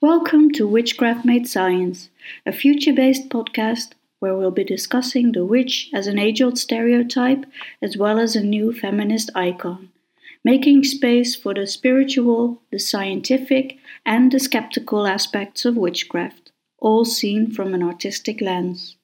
[0.00, 2.08] Welcome to Witchcraft Made Science,
[2.46, 7.44] a future based podcast where we'll be discussing the witch as an age old stereotype
[7.82, 9.90] as well as a new feminist icon,
[10.42, 13.76] making space for the spiritual, the scientific,
[14.06, 18.96] and the skeptical aspects of witchcraft, all seen from an artistic lens.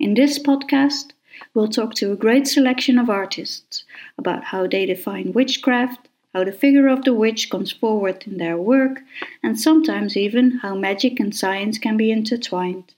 [0.00, 1.12] In this podcast,
[1.54, 3.84] we'll talk to a great selection of artists
[4.18, 8.56] about how they define witchcraft how the figure of the witch comes forward in their
[8.56, 9.00] work,
[9.42, 12.94] and sometimes even how magic and science can be intertwined.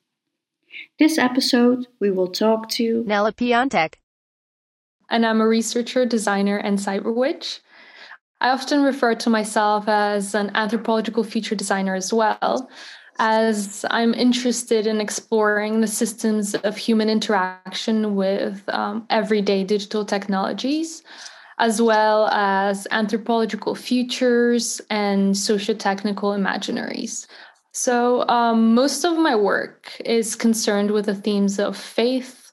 [0.99, 3.95] This episode, we will talk to Nella Piontek.
[5.11, 7.61] And I'm a researcher, designer, and cyber witch.
[8.41, 12.69] I often refer to myself as an anthropological future designer as well,
[13.19, 21.03] as I'm interested in exploring the systems of human interaction with um, everyday digital technologies
[21.59, 27.27] as well as anthropological futures and socio-technical imaginaries.
[27.73, 32.53] So um, most of my work is concerned with the themes of faith,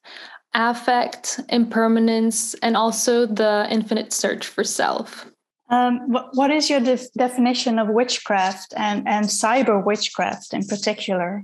[0.53, 5.27] affect, impermanence, and also the infinite search for self.
[5.69, 11.43] Um, what, is your def- definition of witchcraft and, and cyber witchcraft in particular?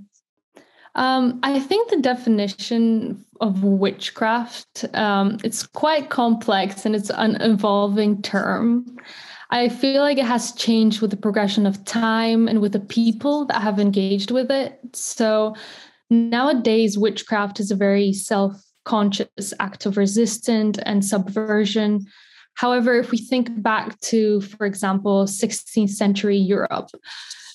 [0.97, 8.21] Um, I think the definition of witchcraft um, it's quite complex and it's an evolving
[8.23, 8.97] term.
[9.51, 13.45] I feel like it has changed with the progression of time and with the people
[13.45, 14.79] that have engaged with it.
[14.93, 15.55] So
[16.09, 22.07] nowadays, witchcraft is a very self-conscious act of resistance and subversion.
[22.55, 26.89] However, if we think back to, for example, 16th century Europe,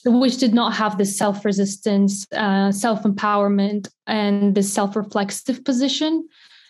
[0.05, 6.29] which did not have this self resistance, uh, self empowerment, and this self reflexive position,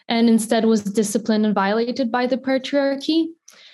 [0.08, 3.26] and instead was disciplined and violated by the patriarchy.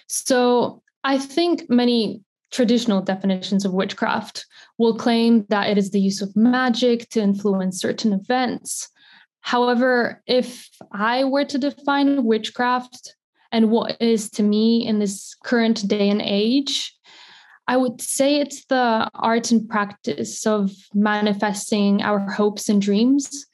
[0.06, 4.46] So I think many traditional definitions of witchcraft
[4.78, 8.88] will claim that it is the use of magic to influence certain events.
[9.40, 13.16] However, if I were to define witchcraft
[13.52, 16.94] and what is to me in this current day and age,
[17.68, 23.46] I would say it's the art and practice of manifesting our hopes and dreams,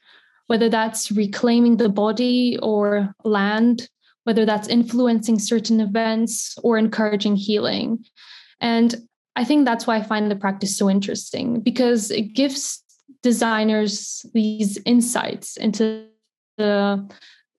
[0.47, 3.89] whether that's reclaiming the body or land,
[4.23, 8.05] whether that's influencing certain events or encouraging healing.
[8.61, 8.95] And
[9.35, 12.85] I think that's why I find the practice so interesting because it gives
[13.25, 16.07] designers these insights into
[16.57, 17.13] the,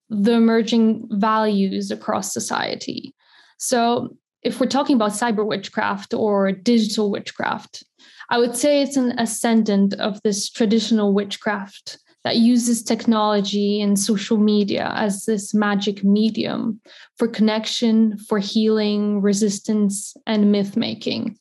[0.09, 3.13] the emerging values across society.
[3.57, 7.83] So if we're talking about cyber witchcraft or digital witchcraft,
[8.29, 14.38] I would say it's an ascendant of this traditional witchcraft that uses technology and social
[14.38, 16.79] media as this magic medium
[17.17, 21.38] for connection, for healing, resistance, and myth making.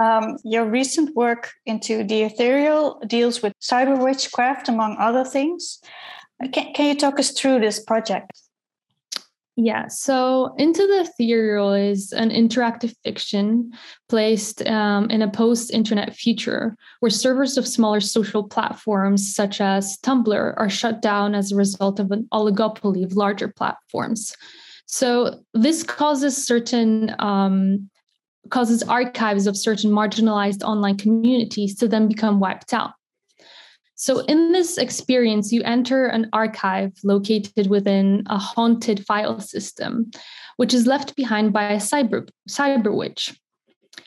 [0.00, 5.80] Um, your recent work into the ethereal deals with cyber witchcraft, among other things.
[6.52, 8.30] Can, can you talk us through this project?
[9.60, 13.72] Yeah, so Into the Ethereal is an interactive fiction
[14.08, 19.98] placed um, in a post internet future where servers of smaller social platforms such as
[19.98, 24.32] Tumblr are shut down as a result of an oligopoly of larger platforms.
[24.86, 27.90] So this causes certain um,
[28.50, 32.92] causes archives of certain marginalized online communities to then become wiped out.
[34.00, 40.12] So, in this experience, you enter an archive located within a haunted file system,
[40.56, 43.36] which is left behind by a cyber, cyber witch.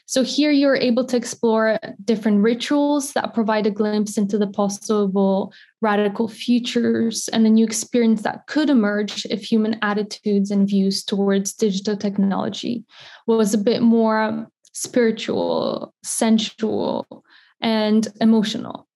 [0.06, 5.52] So, here you're able to explore different rituals that provide a glimpse into the possible
[5.81, 11.52] radical futures and the new experience that could emerge if human attitudes and views towards
[11.52, 12.85] digital technology
[13.28, 17.25] was a bit more spiritual, sensual,
[17.59, 18.88] and emotional.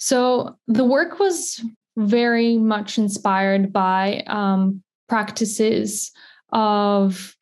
[0.00, 1.62] So the work was
[1.96, 6.10] very much inspired by um, practices
[6.52, 7.36] of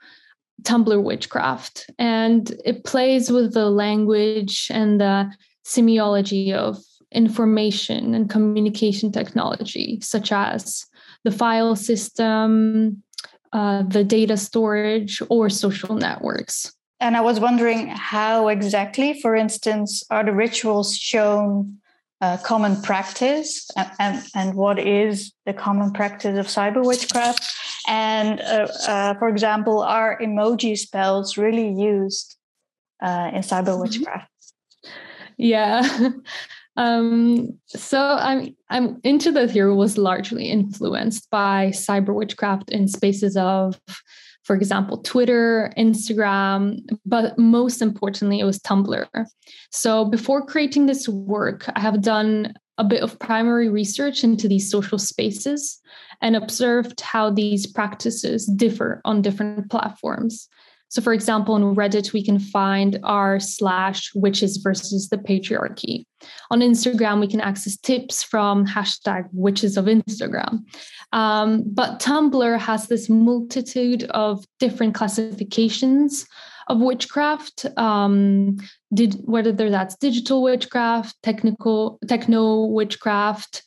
[0.62, 5.30] Tumblr witchcraft, and it plays with the language and the
[5.64, 6.78] semiology of
[7.12, 10.84] information and communication technology, such as
[11.22, 13.04] the file system,
[13.52, 16.72] uh, the data storage, or social networks.
[16.98, 21.78] And I was wondering how exactly, for instance, are the rituals shown
[22.20, 27.44] uh, common practice and, and, and, what is the common practice of cyber witchcraft.
[27.86, 32.36] And uh, uh, for example, are emoji spells really used
[33.02, 33.82] uh, in cyber mm-hmm.
[33.82, 34.30] witchcraft?
[35.36, 36.10] Yeah.
[36.76, 43.36] um, so I'm I'm Into the Ethereal was largely influenced by cyber witchcraft in spaces
[43.36, 43.80] of
[44.48, 49.26] for example, Twitter, Instagram, but most importantly, it was Tumblr.
[49.70, 54.70] So before creating this work, I have done a bit of primary research into these
[54.70, 55.78] social spaces
[56.22, 60.48] and observed how these practices differ on different platforms.
[60.88, 66.04] So, for example, on Reddit, we can find r slash witches versus the patriarchy.
[66.50, 70.60] On Instagram, we can access tips from hashtag witches of Instagram.
[71.12, 76.26] Um, but Tumblr has this multitude of different classifications
[76.68, 77.66] of witchcraft.
[77.76, 78.56] Um,
[78.92, 83.62] did whether that's digital witchcraft, technical techno witchcraft,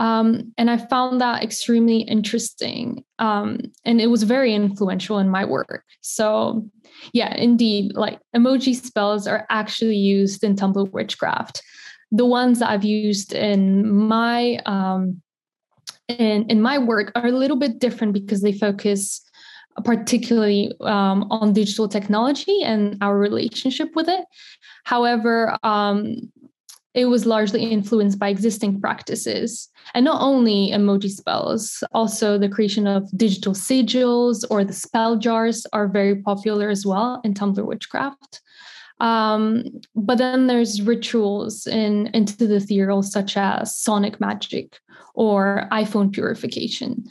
[0.00, 3.04] um, and I found that extremely interesting.
[3.18, 5.84] Um, and it was very influential in my work.
[6.00, 6.66] So,
[7.12, 11.62] yeah, indeed, like emoji spells are actually used in Tumblr witchcraft.
[12.10, 15.20] The ones that I've used in my um,
[16.08, 19.20] in, in my work are a little bit different because they focus
[19.84, 24.24] particularly um, on digital technology and our relationship with it.
[24.84, 26.16] However, um,
[26.94, 29.68] it was largely influenced by existing practices.
[29.94, 35.66] And not only emoji spells, also the creation of digital sigils or the spell jars
[35.72, 38.40] are very popular as well in Tumblr witchcraft.
[38.98, 39.64] Um,
[39.94, 44.78] but then there's rituals in into the ethereal, such as sonic magic
[45.14, 47.04] or iPhone purification.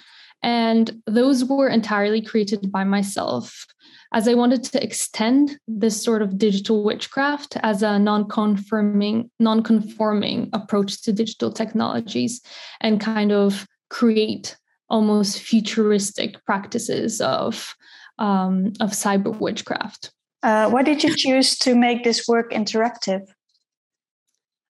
[0.44, 3.66] And those were entirely created by myself
[4.12, 11.02] as I wanted to extend this sort of digital witchcraft as a non-conforming, non-conforming approach
[11.04, 12.42] to digital technologies
[12.82, 14.58] and kind of create
[14.90, 17.76] almost futuristic practices of
[18.18, 20.12] um, of cyber witchcraft.
[20.44, 23.22] Uh, why did you choose to make this work interactive?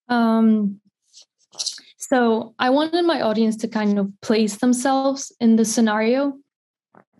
[0.07, 0.81] Um,
[1.97, 6.33] so I wanted my audience to kind of place themselves in the scenario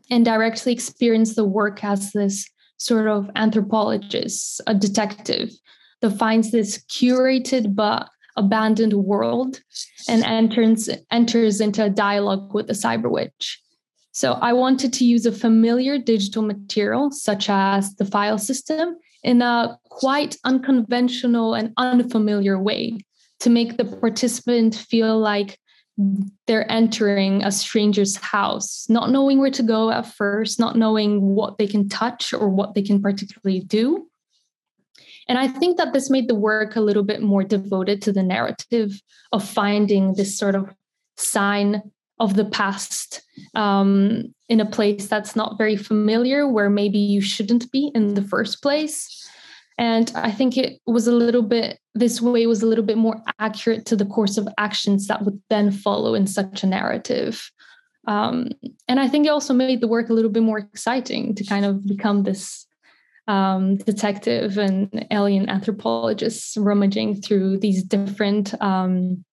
[0.10, 5.52] and directly experience the work as this sort of anthropologist, a detective
[6.02, 9.60] that finds this curated but abandoned world
[10.08, 13.62] and enters enters into a dialogue with the cyber witch.
[14.12, 19.42] So I wanted to use a familiar digital material such as the file system in
[19.42, 22.98] a quite unconventional and unfamiliar way
[23.42, 25.60] to make the participant feel like
[26.48, 31.58] they're entering a stranger's house, not knowing where to go at first, not knowing what
[31.58, 34.08] they can touch or what they can particularly do.
[35.28, 38.24] And I think that this made the work a little bit more devoted to the
[38.24, 39.00] narrative
[39.34, 40.74] of finding this sort of
[41.18, 41.84] sign
[42.20, 43.22] of the past
[43.54, 48.22] um, in a place that's not very familiar, where maybe you shouldn't be in the
[48.22, 49.19] first place.
[49.80, 53.24] And I think it was a little bit, this way was a little bit more
[53.40, 57.50] accurate to the course of actions that would then follow in such a narrative.
[58.06, 58.50] Um,
[58.90, 61.64] and I think it also made the work a little bit more exciting to kind
[61.64, 62.68] of become this
[63.30, 69.24] um, detective and alien anthropologist rummaging through these different um,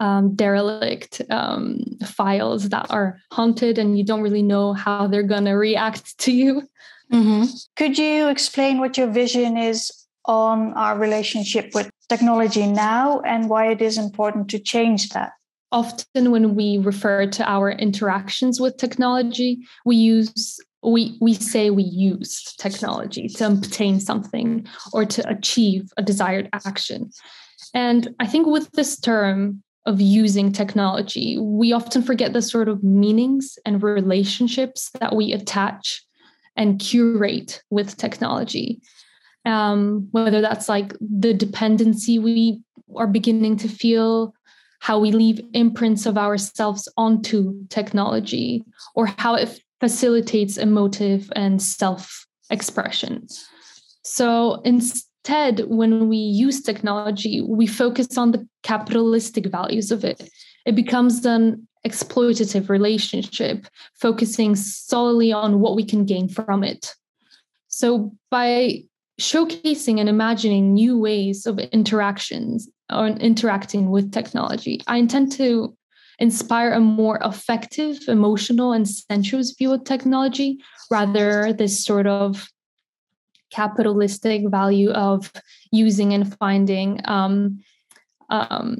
[0.00, 5.44] um, derelict um, files that are haunted and you don't really know how they're going
[5.44, 6.62] to react to you.
[7.12, 7.44] Mm-hmm.
[7.76, 9.90] Could you explain what your vision is
[10.24, 15.32] on our relationship with technology now and why it is important to change that?
[15.70, 21.82] Often, when we refer to our interactions with technology, we use we we say we
[21.82, 27.10] use technology to obtain something or to achieve a desired action.
[27.74, 32.82] And I think with this term of using technology, we often forget the sort of
[32.84, 36.04] meanings and relationships that we attach
[36.58, 38.82] and curate with technology.
[39.46, 42.60] Um, whether that's like the dependency we
[42.96, 44.34] are beginning to feel,
[44.80, 52.26] how we leave imprints of ourselves onto technology, or how it facilitates emotive and self
[52.50, 53.26] expression.
[54.04, 60.28] So instead, when we use technology, we focus on the capitalistic values of it.
[60.66, 66.94] It becomes an exploitative relationship, focusing solely on what we can gain from it.
[67.68, 68.84] So, by
[69.20, 75.76] showcasing and imagining new ways of interactions or interacting with technology, I intend to
[76.18, 80.58] inspire a more effective, emotional, and sensuous view of technology
[80.90, 82.48] rather this sort of
[83.52, 85.32] capitalistic value of
[85.70, 87.60] using and finding um,
[88.30, 88.78] um,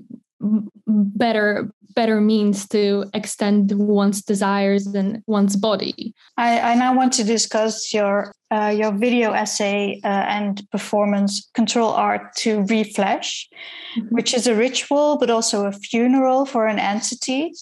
[0.87, 6.15] better better means to extend one's desires and one's body.
[6.37, 11.91] I, I now want to discuss your uh, your video essay uh, and performance control
[11.91, 13.49] art to reflesh,
[13.97, 14.15] mm-hmm.
[14.15, 17.53] which is a ritual but also a funeral for an entity.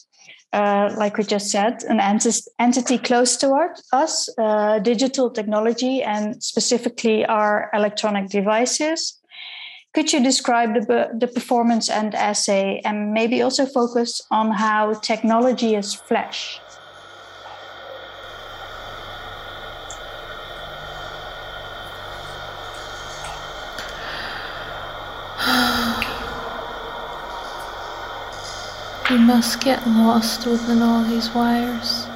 [0.52, 3.52] uh, like we just said, an ent- entity close to
[3.92, 9.20] us, uh, digital technology, and specifically our electronic devices.
[9.96, 15.74] Could you describe the, the performance and assay and maybe also focus on how technology
[15.74, 16.60] is flesh?
[29.10, 32.06] we must get lost within all these wires.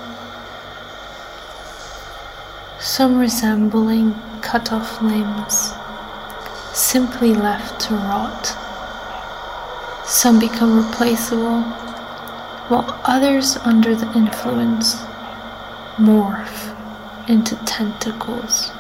[2.79, 5.80] Some resembling cut off limbs
[6.73, 8.47] simply left to rot.
[10.07, 11.63] Some become replaceable,
[12.69, 14.95] while others, under the influence,
[15.97, 16.77] morph
[17.29, 18.71] into tentacles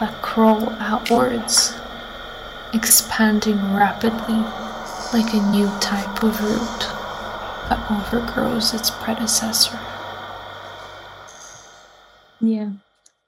[0.00, 1.74] that crawl outwards,
[2.72, 4.42] expanding rapidly
[5.12, 6.80] like a new type of root
[7.68, 9.78] that overgrows its predecessor.
[12.40, 12.70] Yeah.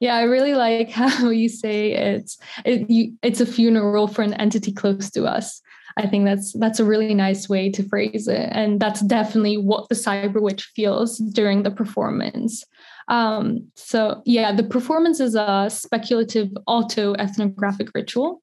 [0.03, 4.35] Yeah, I really like how you say it's it, you, it's a funeral for an
[4.35, 5.63] entity close to us.
[5.97, 9.89] I think that's that's a really nice way to phrase it, and that's definitely what
[9.89, 12.65] the cyber witch feels during the performance.
[13.07, 18.43] Um, so yeah, the performance is a speculative auto ethnographic ritual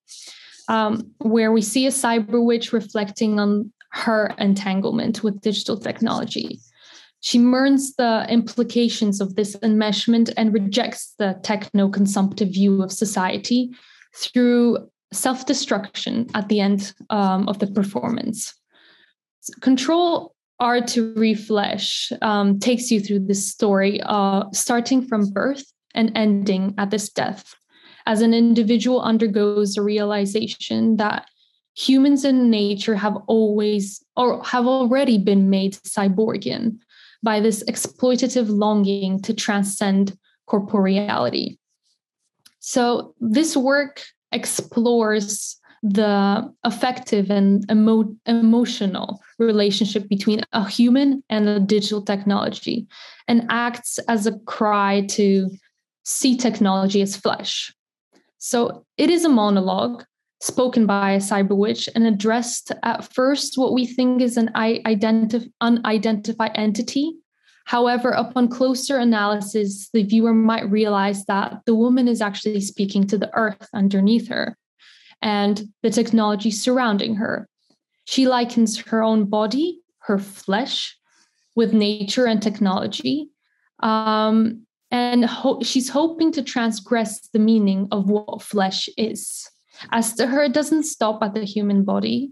[0.69, 6.61] um, where we see a cyber witch reflecting on her entanglement with digital technology.
[7.21, 13.71] She mourns the implications of this enmeshment and rejects the techno consumptive view of society
[14.15, 18.53] through self destruction at the end um, of the performance.
[19.61, 25.63] Control Art to Reflesh um, takes you through this story, uh, starting from birth
[25.95, 27.55] and ending at this death,
[28.05, 31.27] as an individual undergoes a realization that
[31.75, 36.77] humans and nature have always or have already been made cyborgian
[37.21, 41.57] by this exploitative longing to transcend corporeality.
[42.59, 51.59] So, this work explores the affective and emo- emotional relationship between a human and a
[51.59, 52.85] digital technology
[53.27, 55.49] and acts as a cry to
[56.03, 57.73] see technology as flesh.
[58.37, 60.03] So, it is a monologue
[60.41, 65.51] spoken by a cyber witch and addressed at first what we think is an identif-
[65.61, 67.13] unidentified entity.
[67.65, 73.17] However, upon closer analysis, the viewer might realize that the woman is actually speaking to
[73.17, 74.57] the earth underneath her
[75.21, 77.47] and the technology surrounding her.
[78.05, 80.97] She likens her own body, her flesh,
[81.55, 83.29] with nature and technology.
[83.81, 89.47] Um, and ho- she's hoping to transgress the meaning of what flesh is.
[89.91, 92.31] As to her, it doesn't stop at the human body.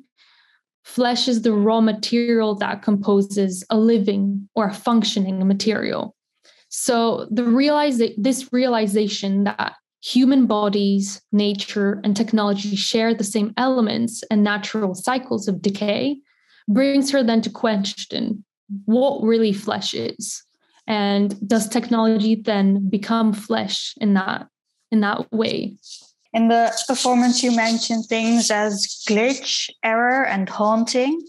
[0.84, 6.16] Flesh is the raw material that composes a living or a functioning material.
[6.70, 14.24] So the realize this realization that human bodies, nature, and technology share the same elements
[14.30, 16.20] and natural cycles of decay
[16.68, 18.44] brings her then to question
[18.86, 20.44] what really flesh is.
[20.88, 24.48] And does technology then become flesh in that
[24.92, 25.78] in that way?
[26.34, 31.22] In the performance, you mentioned things as glitch, error, and haunting.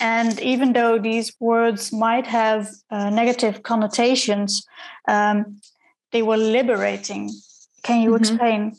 [0.00, 4.66] And even though these words might have uh, negative connotations,
[5.06, 5.60] um,
[6.10, 7.30] they were liberating.
[7.84, 8.24] Can you mm-hmm.
[8.24, 8.72] explain?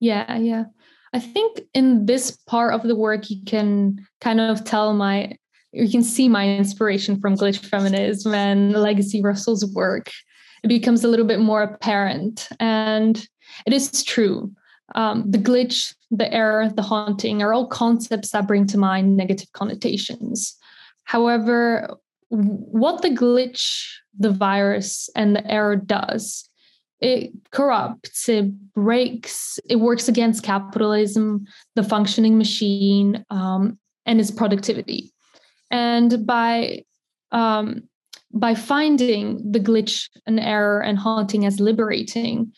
[0.00, 0.64] Yeah, yeah.
[1.12, 5.36] I think in this part of the work, you can kind of tell my,
[5.72, 10.10] you can see my inspiration from glitch feminism and Legacy Russell's work.
[10.62, 12.48] It becomes a little bit more apparent.
[12.60, 13.26] And
[13.66, 14.52] it is true.
[14.94, 19.52] Um, the glitch, the error, the haunting are all concepts that bring to mind negative
[19.52, 20.56] connotations.
[21.04, 21.96] However,
[22.30, 23.86] what the glitch,
[24.18, 26.48] the virus, and the error does,
[27.00, 35.12] it corrupts, it breaks, it works against capitalism, the functioning machine, um, and its productivity.
[35.70, 36.84] And by
[37.30, 37.82] um,
[38.32, 42.52] by finding the glitch and error and haunting as liberating,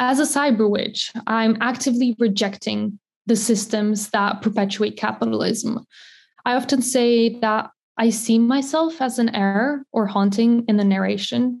[0.00, 5.84] as a cyber witch, I'm actively rejecting the systems that perpetuate capitalism.
[6.44, 11.60] I often say that I see myself as an error or haunting in the narration.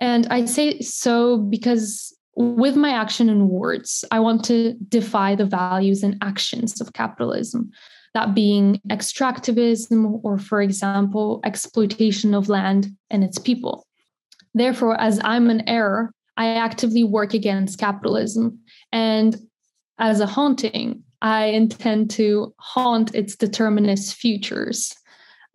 [0.00, 5.46] And I say so because with my action and words, I want to defy the
[5.46, 7.70] values and actions of capitalism,
[8.12, 13.86] that being extractivism or, for example, exploitation of land and its people.
[14.52, 18.60] Therefore, as I'm an error, I actively work against capitalism.
[18.92, 19.36] And
[19.98, 24.94] as a haunting, I intend to haunt its determinist futures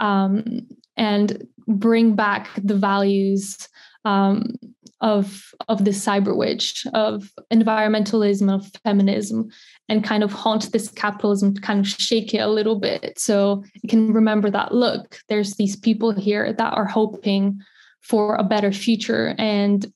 [0.02, 3.70] um, and bring back the values
[4.04, 4.56] um,
[5.00, 9.50] of of the cyber witch of environmentalism of feminism
[9.90, 13.63] and kind of haunt this capitalism to kind of shake it a little bit so
[13.82, 17.60] you can remember that look there's these people here that are hoping
[18.02, 19.92] for a better future and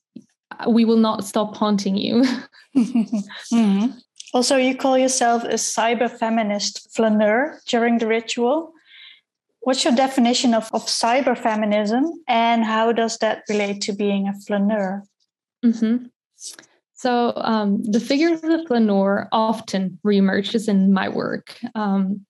[0.68, 2.22] we will not stop haunting you
[2.76, 3.86] mm-hmm.
[4.34, 8.72] also you call yourself a cyber feminist flaneur during the ritual
[9.68, 14.32] What's your definition of, of cyber feminism and how does that relate to being a
[14.32, 15.02] flaneur?
[15.64, 16.06] Mm-hmm.
[16.94, 21.56] So, um, the figure of the flaneur often reemerges in my work.
[21.74, 22.24] Um,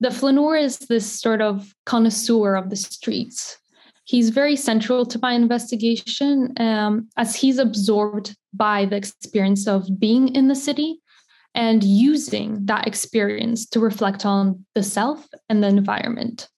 [0.00, 3.58] the flaneur is this sort of connoisseur of the streets.
[4.04, 10.34] He's very central to my investigation um, as he's absorbed by the experience of being
[10.34, 11.00] in the city
[11.54, 16.48] and using that experience to reflect on the self and the environment.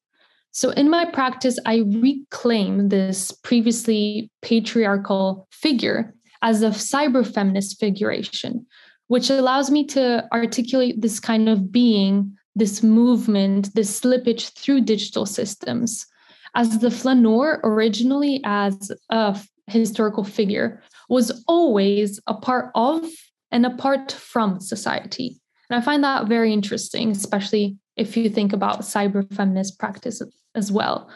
[0.52, 8.64] So, in my practice, I reclaim this previously patriarchal figure as a cyber feminist figuration,
[9.08, 15.26] which allows me to articulate this kind of being, this movement, this slippage through digital
[15.26, 16.06] systems.
[16.54, 23.04] As the flaneur, originally as a historical figure, was always a part of
[23.50, 25.40] and apart from society.
[25.68, 30.20] And I find that very interesting, especially if you think about cyber feminist practice
[30.54, 31.10] as well.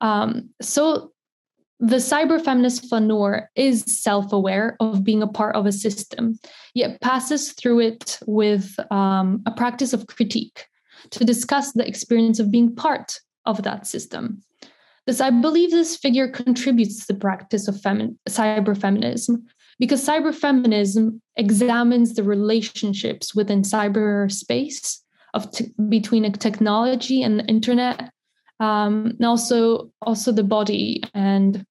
[0.00, 1.12] Um, so
[1.78, 6.38] the cyber feminist flaneur is self-aware of being a part of a system,
[6.74, 10.66] yet passes through it with um, a practice of critique
[11.10, 14.42] to discuss the experience of being part of that system.
[15.06, 19.46] This, I believe, this figure contributes to the practice of femi- cyber feminism
[19.78, 24.98] because cyber feminism examines the relationships within cyberspace
[25.34, 28.12] of t- between a technology and the internet
[28.60, 31.64] um, and also also the body and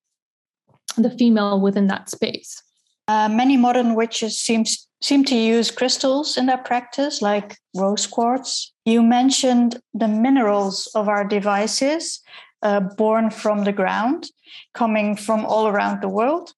[0.97, 2.61] the female within that space.
[3.07, 4.65] Uh, many modern witches seem
[5.01, 8.73] seem to use crystals in their practice, like rose quartz.
[8.85, 12.21] You mentioned the minerals of our devices,
[12.61, 14.27] uh, born from the ground,
[14.73, 16.53] coming from all around the world.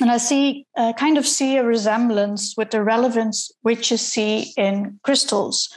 [0.00, 4.98] And I see, uh, kind of see a resemblance with the relevance witches see in
[5.02, 5.68] crystals,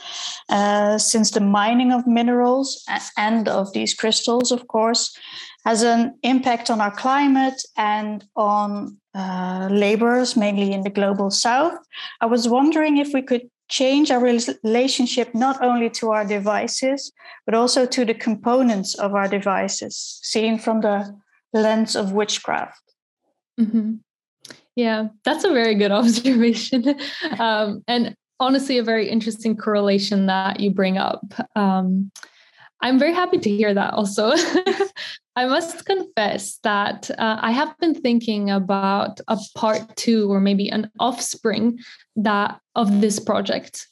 [0.47, 2.85] uh, since the mining of minerals
[3.17, 5.17] and of these crystals, of course,
[5.65, 11.77] has an impact on our climate and on uh, laborers, mainly in the global south.
[12.21, 17.11] I was wondering if we could change our relationship not only to our devices,
[17.43, 21.11] but also to the components of our devices, seen from the
[21.53, 22.83] lens of witchcraft.
[23.59, 23.95] Mm-hmm.
[24.75, 26.95] Yeah, that's a very good observation.
[27.39, 31.25] um, and honestly, a very interesting correlation that you bring up.
[31.55, 32.11] Um,
[32.79, 34.33] I'm very happy to hear that also.
[35.35, 40.69] I must confess that uh, I have been thinking about a part two or maybe
[40.69, 41.79] an offspring
[42.15, 43.87] that of this project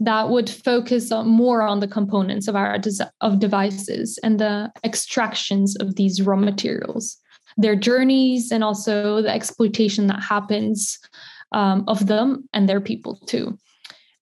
[0.00, 4.70] that would focus on more on the components of our des- of devices and the
[4.84, 7.18] extractions of these raw materials
[7.56, 10.98] their journeys and also the exploitation that happens
[11.52, 13.56] um, of them and their people too.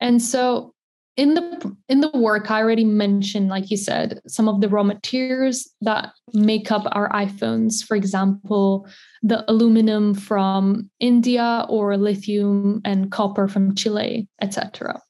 [0.01, 0.75] And so
[1.17, 4.83] in the in the work i already mentioned like you said some of the raw
[4.83, 8.87] materials that make up our iphones for example
[9.23, 15.01] the aluminum from india or lithium and copper from chile etc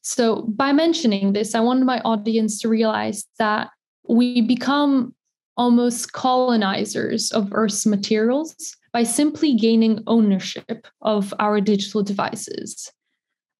[0.00, 3.68] so by mentioning this i wanted my audience to realize that
[4.08, 5.14] we become
[5.56, 12.90] almost colonizers of Earth's materials by simply gaining ownership of our digital devices.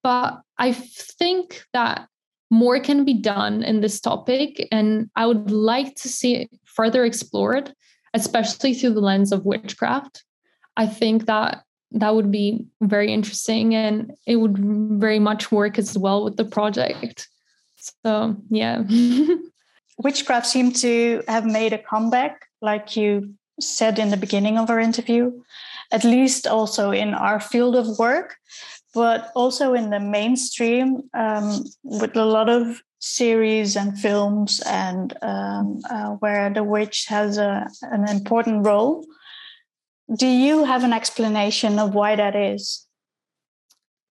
[0.03, 2.09] But I think that
[2.51, 7.05] more can be done in this topic, and I would like to see it further
[7.05, 7.73] explored,
[8.15, 10.25] especially through the lens of witchcraft.
[10.77, 15.97] I think that that would be very interesting and it would very much work as
[15.97, 17.29] well with the project.
[17.77, 18.83] So, yeah.
[19.99, 24.81] witchcraft seemed to have made a comeback, like you said in the beginning of our
[24.81, 25.33] interview,
[25.91, 28.37] at least also in our field of work,
[28.94, 35.81] but also in the mainstream um, with a lot of series and films and um,
[35.90, 39.05] uh, where the witch has a, an important role.
[40.14, 42.87] Do you have an explanation of why that is?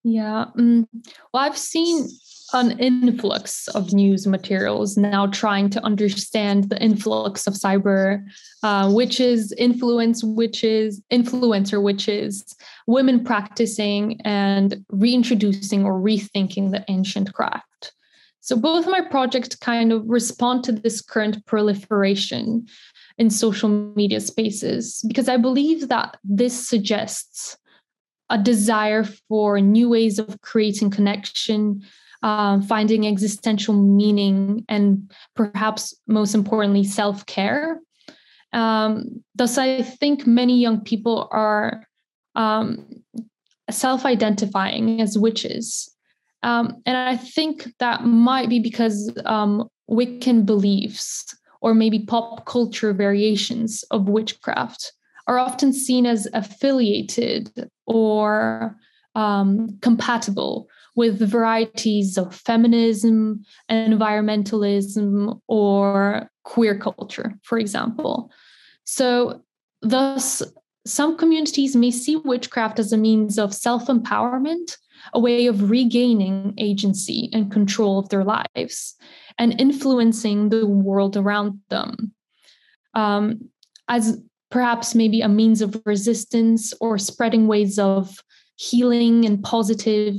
[0.03, 0.45] Yeah.
[0.57, 0.87] Um,
[1.33, 2.07] well, I've seen
[2.53, 8.23] an influx of news materials now trying to understand the influx of cyber
[8.63, 12.55] uh, witches, influence witches, influencer witches,
[12.87, 17.93] women practicing and reintroducing or rethinking the ancient craft.
[18.41, 22.67] So both my projects kind of respond to this current proliferation.
[23.17, 27.55] in social media spaces because I believe that this suggests
[28.31, 31.81] a desire for new ways of creating connection,
[32.23, 37.79] um, finding existential meaning, and perhaps most importantly, self care.
[38.53, 41.83] Um, thus, I think many young people are
[42.35, 42.85] um,
[43.69, 45.89] self identifying as witches.
[46.43, 51.25] Um, and I think that might be because um, Wiccan beliefs
[51.61, 54.93] or maybe pop culture variations of witchcraft
[55.27, 58.75] are often seen as affiliated or
[59.13, 68.31] um, compatible with varieties of feminism, environmentalism, or queer culture, for example.
[68.83, 69.41] So,
[69.81, 70.43] thus,
[70.85, 74.77] some communities may see witchcraft as a means of self empowerment,
[75.13, 78.95] a way of regaining agency and control of their lives,
[79.37, 82.13] and influencing the world around them.
[82.93, 83.49] Um,
[83.87, 88.17] as perhaps maybe a means of resistance or spreading ways of
[88.55, 90.15] healing and positive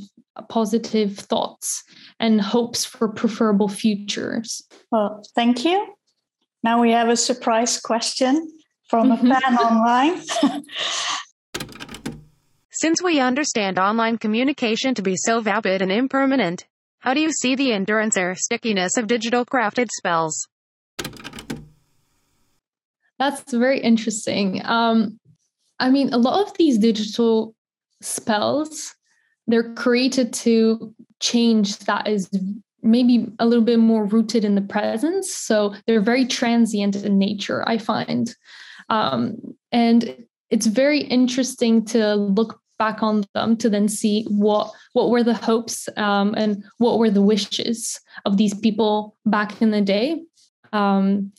[0.48, 1.82] positive thoughts
[2.18, 4.62] and hopes for preferable futures.
[4.90, 5.94] Well, thank you.
[6.62, 8.48] Now we have a surprise question
[8.88, 10.22] from a fan online.
[12.70, 16.66] Since we understand online communication to be so vapid and impermanent,
[17.00, 20.48] how do you see the endurance or stickiness of digital crafted spells?
[23.18, 24.62] That's very interesting.
[24.64, 25.18] Um,
[25.78, 27.54] I mean, a lot of these digital
[28.00, 28.94] spells,
[29.52, 32.30] they're created to change that is
[32.82, 35.30] maybe a little bit more rooted in the presence.
[35.30, 38.34] So they're very transient in nature, I find.
[38.88, 39.36] Um,
[39.70, 40.16] and
[40.48, 45.34] it's very interesting to look back on them to then see what what were the
[45.34, 50.22] hopes um, and what were the wishes of these people back in the day.
[50.72, 51.30] Um,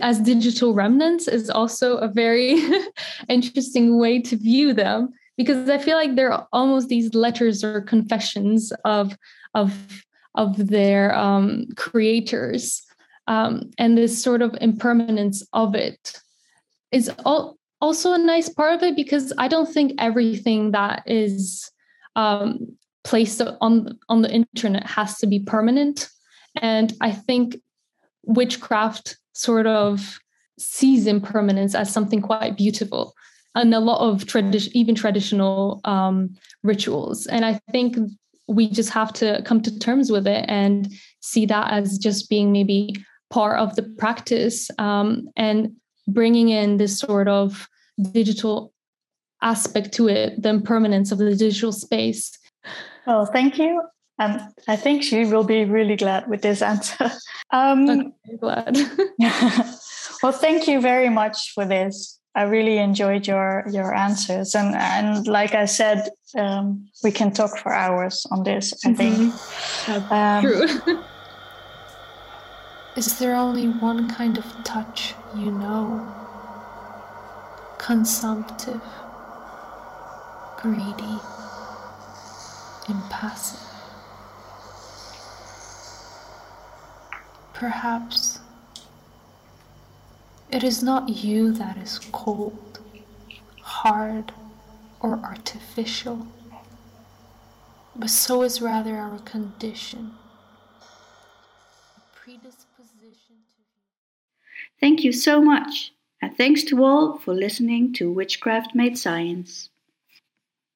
[0.00, 2.62] as digital remnants is also a very
[3.28, 8.74] interesting way to view them because I feel like they're almost these letters or confessions
[8.84, 9.16] of
[9.54, 9.72] of
[10.34, 12.82] of their um, creators,
[13.26, 16.20] um, and this sort of impermanence of it
[16.92, 21.70] is all, also a nice part of it because I don't think everything that is
[22.16, 26.10] um, placed on on the internet has to be permanent,
[26.60, 27.56] and I think
[28.24, 30.18] witchcraft sort of
[30.58, 33.14] sees impermanence as something quite beautiful
[33.54, 37.96] and a lot of tradition even traditional um, rituals and i think
[38.48, 42.52] we just have to come to terms with it and see that as just being
[42.52, 42.94] maybe
[43.30, 45.72] part of the practice um, and
[46.08, 47.68] bringing in this sort of
[48.12, 48.72] digital
[49.42, 52.36] aspect to it the impermanence of the digital space
[53.06, 53.80] well thank you
[54.20, 57.10] and I think she will be really glad with this answer.
[57.52, 58.76] Um, glad.
[60.22, 62.19] well, thank you very much for this.
[62.34, 67.58] I really enjoyed your your answers, and and like I said, um, we can talk
[67.58, 68.72] for hours on this.
[68.86, 69.16] I think.
[69.16, 70.12] Mm-hmm.
[70.12, 71.04] Um, True.
[72.96, 76.06] Is there only one kind of touch you know?
[77.78, 78.82] Consumptive,
[80.56, 81.18] greedy,
[82.88, 83.60] impassive.
[87.54, 88.39] Perhaps
[90.52, 92.80] it is not you that is cold,
[93.62, 94.32] hard,
[95.00, 96.26] or artificial,
[97.94, 100.12] but so is rather our condition,
[102.14, 103.62] predisposition to.
[104.80, 109.70] Thank you so much, and thanks to all for listening to Witchcraft Made Science.